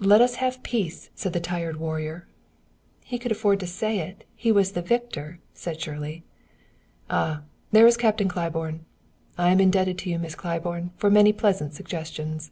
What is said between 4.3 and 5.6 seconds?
he was the victor,"